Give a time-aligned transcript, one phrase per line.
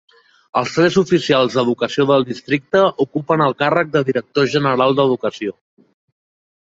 [0.61, 5.55] Els tres oficials d'educació del districte ocupen el càrrec de director general d'educació.